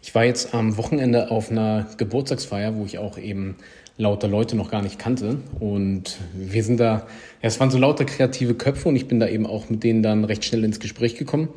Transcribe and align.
Ich 0.00 0.14
war 0.14 0.24
jetzt 0.24 0.54
am 0.54 0.76
Wochenende 0.76 1.30
auf 1.30 1.50
einer 1.50 1.86
Geburtstagsfeier, 1.96 2.76
wo 2.76 2.84
ich 2.84 2.98
auch 2.98 3.18
eben 3.18 3.56
lauter 3.96 4.28
Leute 4.28 4.56
noch 4.56 4.70
gar 4.70 4.80
nicht 4.80 4.98
kannte. 4.98 5.38
Und 5.58 6.18
wir 6.32 6.62
sind 6.62 6.78
da, 6.78 6.92
ja, 6.94 7.02
es 7.42 7.58
waren 7.60 7.70
so 7.70 7.78
lauter 7.78 8.04
kreative 8.04 8.54
Köpfe 8.54 8.88
und 8.88 8.96
ich 8.96 9.08
bin 9.08 9.20
da 9.20 9.28
eben 9.28 9.46
auch 9.46 9.68
mit 9.68 9.82
denen 9.82 10.02
dann 10.02 10.24
recht 10.24 10.44
schnell 10.44 10.64
ins 10.64 10.80
Gespräch 10.80 11.16
gekommen. 11.16 11.48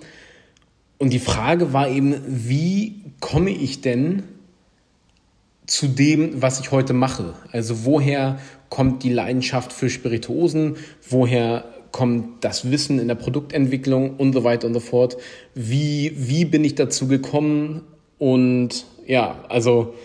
Und 0.97 1.13
die 1.13 1.19
Frage 1.19 1.71
war 1.71 1.88
eben, 1.88 2.15
wie 2.27 3.01
komme 3.19 3.51
ich 3.51 3.82
denn 3.82 4.23
zu 5.68 5.88
dem, 5.88 6.42
was 6.42 6.60
ich 6.60 6.71
heute 6.71 6.94
mache? 6.94 7.34
Also 7.52 7.86
woher 7.86 8.39
kommt 8.70 9.04
die 9.04 9.14
Leidenschaft 9.14 9.71
für 9.71 9.89
Spirituosen? 9.89 10.78
Woher 11.08 11.66
kommt 11.92 12.44
das 12.44 12.71
Wissen 12.71 13.00
in 13.00 13.08
der 13.08 13.16
Produktentwicklung 13.16 14.18
und 14.18 14.34
so 14.34 14.44
weiter 14.44 14.68
und 14.68 14.73
so 14.73 14.80
fort? 14.80 15.18
Wie, 15.54 16.14
wie 16.16 16.46
bin 16.46 16.64
ich 16.64 16.76
dazu 16.76 17.08
gekommen? 17.08 17.82
Und 18.21 18.85
ja, 19.07 19.43
also 19.49 19.95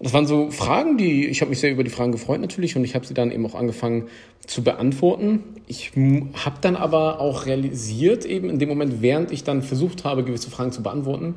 das 0.00 0.12
waren 0.12 0.26
so 0.26 0.50
Fragen, 0.50 0.98
die 0.98 1.28
ich 1.28 1.40
habe 1.40 1.50
mich 1.50 1.60
sehr 1.60 1.70
über 1.70 1.84
die 1.84 1.90
Fragen 1.90 2.10
gefreut 2.10 2.40
natürlich 2.40 2.74
und 2.74 2.82
ich 2.82 2.96
habe 2.96 3.06
sie 3.06 3.14
dann 3.14 3.30
eben 3.30 3.46
auch 3.46 3.54
angefangen 3.54 4.08
zu 4.44 4.64
beantworten. 4.64 5.44
Ich 5.68 5.92
habe 5.94 6.56
dann 6.62 6.74
aber 6.74 7.20
auch 7.20 7.46
realisiert 7.46 8.24
eben 8.24 8.50
in 8.50 8.58
dem 8.58 8.68
Moment, 8.68 9.02
während 9.02 9.30
ich 9.30 9.44
dann 9.44 9.62
versucht 9.62 10.02
habe, 10.02 10.24
gewisse 10.24 10.50
Fragen 10.50 10.72
zu 10.72 10.82
beantworten, 10.82 11.36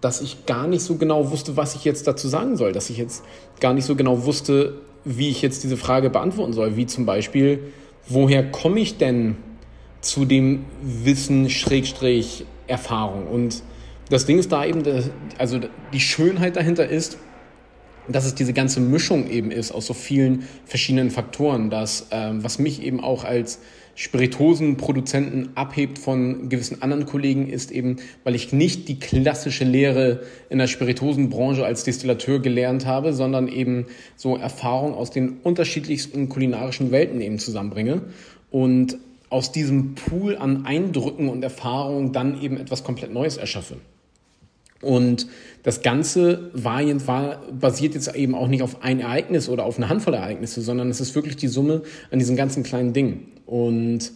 dass 0.00 0.20
ich 0.20 0.46
gar 0.46 0.68
nicht 0.68 0.82
so 0.82 0.98
genau 0.98 1.32
wusste, 1.32 1.56
was 1.56 1.74
ich 1.74 1.84
jetzt 1.84 2.06
dazu 2.06 2.28
sagen 2.28 2.56
soll, 2.56 2.70
dass 2.70 2.88
ich 2.88 2.96
jetzt 2.96 3.24
gar 3.58 3.74
nicht 3.74 3.84
so 3.84 3.96
genau 3.96 4.24
wusste, 4.24 4.74
wie 5.04 5.30
ich 5.30 5.42
jetzt 5.42 5.64
diese 5.64 5.76
Frage 5.76 6.10
beantworten 6.10 6.52
soll, 6.52 6.76
wie 6.76 6.86
zum 6.86 7.06
Beispiel, 7.06 7.58
woher 8.06 8.48
komme 8.48 8.78
ich 8.78 8.98
denn 8.98 9.34
zu 10.00 10.26
dem 10.26 10.64
Wissen 10.80 11.50
Schrägstrich 11.50 12.46
Erfahrung 12.68 13.26
und 13.26 13.64
das 14.12 14.26
Ding 14.26 14.38
ist 14.38 14.52
da 14.52 14.64
eben, 14.64 14.82
also 15.38 15.58
die 15.92 16.00
Schönheit 16.00 16.56
dahinter 16.56 16.86
ist, 16.86 17.16
dass 18.08 18.26
es 18.26 18.34
diese 18.34 18.52
ganze 18.52 18.80
Mischung 18.80 19.30
eben 19.30 19.50
ist 19.50 19.72
aus 19.72 19.86
so 19.86 19.94
vielen 19.94 20.42
verschiedenen 20.66 21.10
Faktoren, 21.10 21.70
dass, 21.70 22.08
ähm, 22.10 22.44
was 22.44 22.58
mich 22.58 22.82
eben 22.82 23.00
auch 23.00 23.24
als 23.24 23.60
Spiritosenproduzenten 23.94 25.56
abhebt 25.56 25.98
von 25.98 26.48
gewissen 26.48 26.82
anderen 26.82 27.06
Kollegen, 27.06 27.48
ist 27.48 27.70
eben, 27.70 27.96
weil 28.24 28.34
ich 28.34 28.52
nicht 28.52 28.88
die 28.88 28.98
klassische 28.98 29.64
Lehre 29.64 30.22
in 30.50 30.58
der 30.58 30.66
Spiritosenbranche 30.66 31.64
als 31.64 31.84
Destillateur 31.84 32.40
gelernt 32.40 32.86
habe, 32.86 33.12
sondern 33.12 33.48
eben 33.48 33.86
so 34.16 34.36
Erfahrung 34.36 34.94
aus 34.94 35.10
den 35.10 35.38
unterschiedlichsten 35.42 36.28
kulinarischen 36.28 36.90
Welten 36.90 37.20
eben 37.20 37.38
zusammenbringe 37.38 38.02
und 38.50 38.98
aus 39.30 39.52
diesem 39.52 39.94
Pool 39.94 40.36
an 40.36 40.66
Eindrücken 40.66 41.28
und 41.28 41.42
Erfahrungen 41.42 42.12
dann 42.12 42.42
eben 42.42 42.58
etwas 42.58 42.84
komplett 42.84 43.12
Neues 43.12 43.36
erschaffe. 43.38 43.76
Und 44.82 45.28
das 45.62 45.82
Ganze 45.82 46.50
war, 46.52 46.82
war, 47.06 47.42
basiert 47.52 47.94
jetzt 47.94 48.14
eben 48.14 48.34
auch 48.34 48.48
nicht 48.48 48.62
auf 48.62 48.82
ein 48.82 49.00
Ereignis 49.00 49.48
oder 49.48 49.64
auf 49.64 49.78
eine 49.78 49.88
Handvoll 49.88 50.14
Ereignisse, 50.14 50.60
sondern 50.60 50.90
es 50.90 51.00
ist 51.00 51.14
wirklich 51.14 51.36
die 51.36 51.48
Summe 51.48 51.82
an 52.10 52.18
diesen 52.18 52.36
ganzen 52.36 52.64
kleinen 52.64 52.92
Dingen. 52.92 53.28
Und 53.46 54.12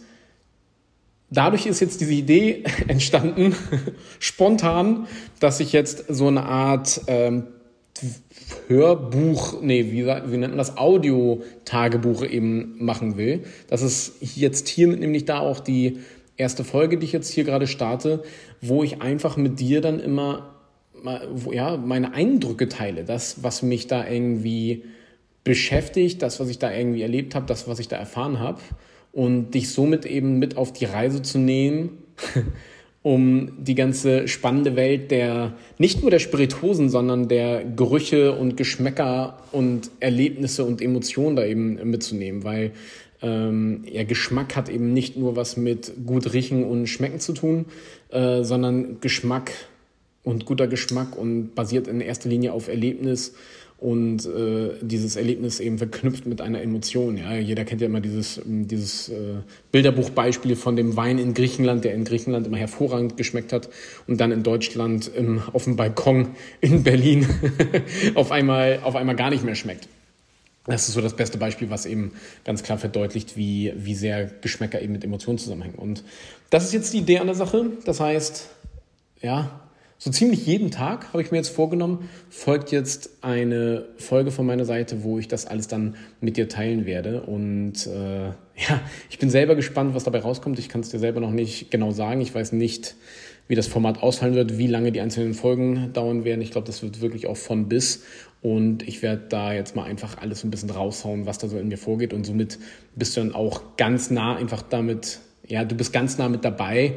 dadurch 1.29 1.65
ist 1.65 1.79
jetzt 1.79 2.01
diese 2.01 2.13
Idee 2.13 2.63
entstanden, 2.87 3.55
spontan, 4.19 5.07
dass 5.39 5.59
ich 5.61 5.71
jetzt 5.71 6.05
so 6.09 6.27
eine 6.27 6.43
Art 6.43 7.01
ähm, 7.07 7.43
Hörbuch, 8.67 9.61
nee, 9.61 9.91
wie, 9.91 10.05
wie 10.05 10.37
nennt 10.37 10.49
man 10.51 10.57
das, 10.57 10.77
Audio-Tagebuch 10.77 12.23
eben 12.23 12.75
machen 12.83 13.17
will. 13.17 13.43
Das 13.69 13.81
ist 13.81 14.15
jetzt 14.19 14.67
hiermit 14.67 14.99
nämlich 14.99 15.25
da 15.25 15.39
auch 15.39 15.59
die 15.59 15.99
erste 16.35 16.63
Folge, 16.63 16.97
die 16.97 17.05
ich 17.05 17.13
jetzt 17.13 17.31
hier 17.31 17.43
gerade 17.43 17.67
starte, 17.67 18.23
wo 18.61 18.83
ich 18.83 19.01
einfach 19.01 19.37
mit 19.37 19.59
dir 19.59 19.81
dann 19.81 19.99
immer 19.99 20.56
ja, 21.51 21.77
meine 21.77 22.13
Eindrücke 22.13 22.67
teile, 22.69 23.03
das, 23.03 23.43
was 23.43 23.61
mich 23.61 23.87
da 23.87 24.07
irgendwie 24.07 24.83
beschäftigt, 25.43 26.21
das, 26.21 26.39
was 26.39 26.49
ich 26.49 26.59
da 26.59 26.73
irgendwie 26.73 27.01
erlebt 27.01 27.33
habe, 27.35 27.45
das, 27.45 27.67
was 27.67 27.79
ich 27.79 27.87
da 27.87 27.95
erfahren 27.95 28.39
habe 28.39 28.59
und 29.13 29.51
dich 29.51 29.69
somit 29.69 30.05
eben 30.05 30.39
mit 30.39 30.57
auf 30.57 30.73
die 30.73 30.85
Reise 30.85 31.21
zu 31.21 31.39
nehmen, 31.39 31.97
um 33.01 33.51
die 33.57 33.75
ganze 33.75 34.27
spannende 34.27 34.75
Welt 34.75 35.11
der, 35.11 35.53
nicht 35.77 36.01
nur 36.01 36.11
der 36.11 36.19
Spiritosen, 36.19 36.89
sondern 36.89 37.29
der 37.29 37.63
Gerüche 37.63 38.33
und 38.33 38.57
Geschmäcker 38.57 39.37
und 39.53 39.89
Erlebnisse 40.01 40.65
und 40.65 40.81
Emotionen 40.81 41.37
da 41.37 41.45
eben 41.45 41.75
mitzunehmen, 41.89 42.43
weil 42.43 42.73
ähm, 43.21 43.83
ja, 43.89 44.03
Geschmack 44.03 44.55
hat 44.55 44.69
eben 44.69 44.93
nicht 44.93 45.17
nur 45.17 45.35
was 45.35 45.57
mit 45.57 45.93
gut 46.05 46.33
riechen 46.33 46.63
und 46.63 46.87
schmecken 46.87 47.19
zu 47.19 47.33
tun, 47.33 47.65
äh, 48.09 48.43
sondern 48.43 48.99
Geschmack 48.99 49.51
und 50.27 50.45
guter 50.45 50.67
Geschmack 50.67 51.17
und 51.17 51.55
basiert 51.55 51.87
in 51.87 52.01
erster 52.01 52.27
Linie 52.27 52.51
auf 52.51 52.67
Erlebnis 52.67 53.33
und 53.77 54.25
äh, 54.25 54.71
dieses 54.81 55.15
Erlebnis 55.15 55.61
eben 55.61 55.77
verknüpft 55.77 56.25
mit 56.25 56.41
einer 56.41 56.61
Emotion. 56.61 57.15
Ja, 57.15 57.33
jeder 57.35 57.63
kennt 57.63 57.79
ja 57.79 57.87
immer 57.87 58.01
dieses, 58.01 58.41
dieses 58.43 59.07
äh, 59.07 59.35
Bilderbuchbeispiel 59.71 60.57
von 60.57 60.75
dem 60.75 60.97
Wein 60.97 61.17
in 61.17 61.33
Griechenland, 61.33 61.85
der 61.85 61.93
in 61.93 62.03
Griechenland 62.03 62.45
immer 62.45 62.57
hervorragend 62.57 63.15
geschmeckt 63.15 63.53
hat 63.53 63.69
und 64.05 64.19
dann 64.19 64.33
in 64.33 64.43
Deutschland 64.43 65.09
im, 65.15 65.41
auf 65.53 65.63
dem 65.63 65.77
Balkon 65.77 66.29
in 66.59 66.83
Berlin 66.83 67.25
auf, 68.15 68.31
einmal, 68.31 68.81
auf 68.83 68.97
einmal 68.97 69.15
gar 69.15 69.29
nicht 69.29 69.45
mehr 69.45 69.55
schmeckt. 69.55 69.87
Das 70.65 70.89
ist 70.89 70.95
so 70.95 70.99
das 70.99 71.15
beste 71.15 71.37
Beispiel, 71.37 71.69
was 71.69 71.85
eben 71.85 72.11
ganz 72.43 72.63
klar 72.63 72.77
verdeutlicht, 72.77 73.37
wie, 73.37 73.71
wie 73.77 73.95
sehr 73.95 74.25
Geschmäcker 74.41 74.81
eben 74.81 74.91
mit 74.91 75.05
Emotionen 75.05 75.37
zusammenhängen. 75.37 75.75
Und 75.75 76.03
das 76.49 76.65
ist 76.65 76.73
jetzt 76.73 76.93
die 76.93 76.97
Idee 76.97 77.19
an 77.19 77.27
der 77.27 77.35
Sache. 77.35 77.67
Das 77.85 78.01
heißt, 78.01 78.49
ja, 79.21 79.61
so 79.99 80.11
ziemlich 80.11 80.45
jeden 80.45 80.69
Tag 80.69 81.11
habe 81.11 81.23
ich 81.23 81.31
mir 81.31 81.37
jetzt 81.37 81.49
vorgenommen, 81.49 82.09
folgt 82.29 82.71
jetzt 82.71 83.09
eine 83.21 83.85
Folge 83.97 84.29
von 84.29 84.45
meiner 84.45 84.65
Seite, 84.65 85.03
wo 85.03 85.17
ich 85.17 85.27
das 85.27 85.47
alles 85.47 85.67
dann 85.67 85.95
mit 86.21 86.37
dir 86.37 86.47
teilen 86.47 86.85
werde. 86.85 87.21
Und 87.21 87.87
äh, 87.87 88.27
ja, 88.69 88.81
ich 89.09 89.17
bin 89.17 89.31
selber 89.31 89.55
gespannt, 89.55 89.95
was 89.95 90.03
dabei 90.03 90.19
rauskommt. 90.19 90.59
Ich 90.59 90.69
kann 90.69 90.81
es 90.81 90.89
dir 90.89 90.99
selber 90.99 91.19
noch 91.19 91.31
nicht 91.31 91.71
genau 91.71 91.91
sagen. 91.91 92.21
Ich 92.21 92.33
weiß 92.33 92.51
nicht, 92.51 92.95
wie 93.47 93.55
das 93.55 93.65
Format 93.65 94.03
ausfallen 94.03 94.35
wird, 94.35 94.59
wie 94.59 94.67
lange 94.67 94.91
die 94.91 95.01
einzelnen 95.01 95.33
Folgen 95.33 95.91
dauern 95.93 96.25
werden. 96.25 96.41
Ich 96.41 96.51
glaube, 96.51 96.67
das 96.67 96.83
wird 96.83 97.01
wirklich 97.01 97.25
auch 97.25 97.37
von 97.37 97.67
bis. 97.67 98.03
Und 98.43 98.87
ich 98.87 99.01
werde 99.01 99.23
da 99.29 99.51
jetzt 99.51 99.75
mal 99.75 99.85
einfach 99.85 100.19
alles 100.19 100.43
ein 100.43 100.51
bisschen 100.51 100.69
raushauen, 100.69 101.25
was 101.25 101.39
da 101.39 101.47
so 101.47 101.57
in 101.57 101.69
mir 101.69 101.77
vorgeht. 101.77 102.13
Und 102.13 102.23
somit 102.23 102.59
bist 102.95 103.17
du 103.17 103.21
dann 103.21 103.33
auch 103.33 103.77
ganz 103.77 104.11
nah 104.11 104.35
einfach 104.35 104.61
damit, 104.61 105.19
ja, 105.47 105.65
du 105.65 105.73
bist 105.73 105.91
ganz 105.91 106.19
nah 106.19 106.29
mit 106.29 106.45
dabei 106.45 106.93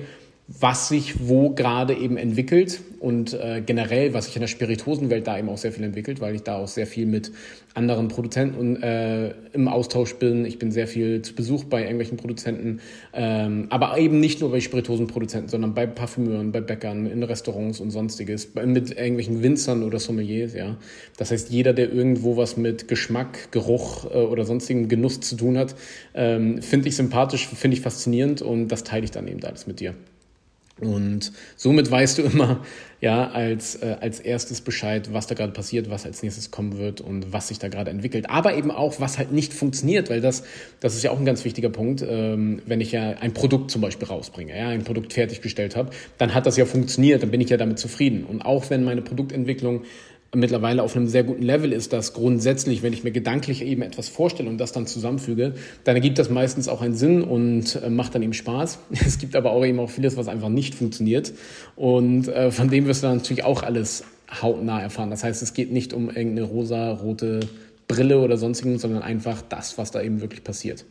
was 0.59 0.89
sich 0.89 1.29
wo 1.29 1.51
gerade 1.51 1.95
eben 1.95 2.17
entwickelt 2.17 2.81
und 2.99 3.35
äh, 3.35 3.63
generell, 3.65 4.15
was 4.15 4.25
sich 4.27 4.35
in 4.35 4.41
der 4.41 4.49
Spirituosenwelt 4.49 5.25
da 5.25 5.39
eben 5.39 5.49
auch 5.49 5.59
sehr 5.59 5.71
viel 5.71 5.85
entwickelt, 5.85 6.21
weil 6.21 6.35
ich 6.35 6.43
da 6.43 6.57
auch 6.57 6.67
sehr 6.67 6.89
viel 6.89 7.07
mit 7.07 7.31
anderen 7.75 8.09
Produzenten 8.09 8.83
äh, 8.83 9.33
im 9.53 9.69
Austausch 9.69 10.15
bin. 10.17 10.45
Ich 10.45 10.59
bin 10.59 10.73
sehr 10.73 10.89
viel 10.89 11.23
zu 11.23 11.37
Besuch 11.37 11.65
bei 11.65 11.83
irgendwelchen 11.83 12.17
Produzenten, 12.17 12.81
ähm, 13.13 13.69
aber 13.71 13.97
eben 13.97 14.19
nicht 14.19 14.41
nur 14.41 14.51
bei 14.51 14.59
Spirituosenproduzenten, 14.59 15.49
sondern 15.49 15.73
bei 15.73 15.87
Parfümeuren, 15.87 16.51
bei 16.51 16.61
Bäckern, 16.61 17.07
in 17.07 17.23
Restaurants 17.23 17.79
und 17.79 17.93
sonstiges, 17.93 18.53
mit 18.55 18.91
irgendwelchen 18.91 19.45
Winzern 19.45 19.85
oder 19.85 20.01
Sommeliers, 20.01 20.55
ja. 20.55 20.77
Das 21.17 21.31
heißt, 21.31 21.51
jeder, 21.51 21.75
der 21.75 21.93
irgendwo 21.93 22.37
was 22.37 22.57
mit 22.57 22.89
Geschmack, 22.89 23.53
Geruch 23.53 24.05
äh, 24.07 24.19
oder 24.19 24.45
sonstigen 24.45 24.89
Genuss 24.89 25.21
zu 25.21 25.37
tun 25.37 25.57
hat, 25.57 25.77
ähm, 26.15 26.61
finde 26.61 26.89
ich 26.89 26.97
sympathisch, 26.97 27.47
finde 27.47 27.77
ich 27.77 27.83
faszinierend 27.83 28.43
und 28.43 28.67
das 28.67 28.83
teile 28.83 29.05
ich 29.05 29.13
dann 29.13 29.29
eben 29.29 29.43
alles 29.45 29.69
mit 29.69 29.79
dir. 29.79 29.95
Und 30.81 31.33
somit 31.57 31.91
weißt 31.91 32.19
du 32.19 32.23
immer, 32.23 32.63
ja, 33.01 33.31
als, 33.31 33.77
äh, 33.77 33.97
als 34.01 34.21
erstes 34.21 34.61
Bescheid, 34.61 35.13
was 35.13 35.27
da 35.27 35.35
gerade 35.35 35.53
passiert, 35.53 35.89
was 35.89 36.05
als 36.05 36.23
nächstes 36.23 36.51
kommen 36.51 36.79
wird 36.79 37.01
und 37.01 37.33
was 37.33 37.49
sich 37.49 37.59
da 37.59 37.69
gerade 37.69 37.91
entwickelt. 37.91 38.29
Aber 38.29 38.55
eben 38.55 38.71
auch, 38.71 39.01
was 39.01 39.19
halt 39.19 39.33
nicht 39.33 39.55
funktioniert, 39.55 40.11
weil 40.11 40.21
das, 40.21 40.43
das 40.81 40.95
ist 40.95 41.03
ja 41.03 41.11
auch 41.11 41.19
ein 41.19 41.25
ganz 41.25 41.45
wichtiger 41.45 41.71
Punkt. 41.71 42.05
Ähm, 42.07 42.61
wenn 42.67 42.81
ich 42.81 42.93
ja 42.93 43.11
ein 43.21 43.33
Produkt 43.33 43.71
zum 43.71 43.81
Beispiel 43.81 44.07
rausbringe, 44.07 44.57
ja, 44.57 44.69
ein 44.69 44.85
Produkt 44.85 45.13
fertiggestellt 45.15 45.77
habe, 45.77 45.91
dann 46.19 46.35
hat 46.35 46.47
das 46.47 46.57
ja 46.57 46.67
funktioniert, 46.67 47.23
dann 47.23 47.31
bin 47.31 47.41
ich 47.41 47.49
ja 47.49 47.57
damit 47.57 47.79
zufrieden. 47.79 48.25
Und 48.25 48.43
auch 48.43 48.69
wenn 48.69 48.85
meine 48.85 49.03
Produktentwicklung 49.03 49.83
mittlerweile 50.35 50.83
auf 50.83 50.95
einem 50.95 51.09
sehr 51.09 51.25
guten 51.25 51.43
Level 51.43 51.73
ist, 51.73 51.93
dass 51.93 52.13
grundsätzlich, 52.13 52.83
wenn 52.83 52.93
ich 52.93 53.03
mir 53.03 53.11
gedanklich 53.11 53.63
eben 53.63 53.83
etwas 53.83 54.09
vorstelle 54.09 54.49
und 54.49 54.59
das 54.59 54.73
dann 54.73 54.87
zusammenfüge, 54.87 55.55
dann 55.85 55.97
ergibt 55.97 56.19
das 56.19 56.31
meistens 56.31 56.69
auch 56.69 56.83
einen 56.83 56.95
Sinn 56.95 57.23
und 57.23 57.81
äh, 57.83 57.91
macht 57.91 58.15
dann 58.15 58.23
eben 58.23 58.33
Spaß. 58.33 58.79
Es 59.07 59.19
gibt 59.19 59.35
aber 59.35 59.51
auch 59.53 59.65
eben 59.65 59.81
auch 59.81 59.91
vieles, 59.91 60.17
was 60.17 60.29
einfach 60.29 60.49
nicht 60.49 60.75
funktioniert 60.75 61.33
und 61.77 62.29
äh, 62.29 62.51
von 62.51 62.71
dem 62.71 62.87
wirst 62.87 63.03
du 63.03 63.09
dann 63.09 63.17
natürlich 63.17 63.45
auch 63.45 63.63
alles 63.63 64.05
hautnah 64.41 64.81
erfahren. 64.81 65.11
Das 65.11 65.25
heißt, 65.25 65.43
es 65.43 65.55
geht 65.55 65.73
nicht 65.73 65.93
um 65.93 66.09
irgendeine 66.09 66.43
rosa-rote 66.45 67.41
Brille 67.89 68.21
oder 68.21 68.37
sonstigen, 68.37 68.79
sondern 68.79 69.03
einfach 69.03 69.43
das, 69.43 69.79
was 69.79 69.91
da 69.91 70.01
eben 70.01 70.21
wirklich 70.21 70.45
passiert. 70.45 70.85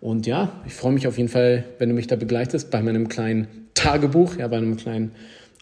Und 0.00 0.26
ja, 0.26 0.52
ich 0.66 0.74
freue 0.74 0.92
mich 0.92 1.06
auf 1.06 1.16
jeden 1.16 1.30
Fall, 1.30 1.64
wenn 1.78 1.88
du 1.88 1.94
mich 1.94 2.06
da 2.06 2.16
begleitest 2.16 2.70
bei 2.70 2.82
meinem 2.82 3.08
kleinen 3.08 3.46
Tagebuch, 3.72 4.36
ja, 4.36 4.48
bei 4.48 4.58
einem 4.58 4.76
kleinen 4.76 5.12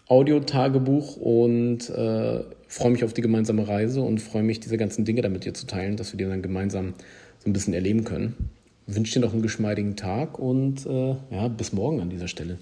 Audio-Tagebuch 0.07 1.15
und 1.15 1.89
äh, 1.89 2.41
freue 2.73 2.91
mich 2.91 3.03
auf 3.03 3.13
die 3.13 3.21
gemeinsame 3.21 3.67
Reise 3.67 4.01
und 4.01 4.19
freue 4.19 4.41
mich, 4.41 4.59
diese 4.59 4.77
ganzen 4.77 5.05
Dinge 5.05 5.21
damit 5.21 5.45
dir 5.45 5.53
zu 5.53 5.67
teilen, 5.67 5.95
dass 5.95 6.11
wir 6.11 6.17
die 6.17 6.23
dann 6.23 6.41
gemeinsam 6.41 6.95
so 7.37 7.49
ein 7.49 7.53
bisschen 7.53 7.73
erleben 7.73 8.03
können. 8.03 8.49
Ich 8.87 8.95
wünsche 8.95 9.13
dir 9.13 9.19
noch 9.19 9.33
einen 9.33 9.43
geschmeidigen 9.43 9.95
Tag 9.95 10.39
und 10.39 10.85
äh, 10.87 11.15
ja, 11.31 11.47
bis 11.49 11.71
morgen 11.71 12.01
an 12.01 12.09
dieser 12.09 12.27
Stelle. 12.27 12.57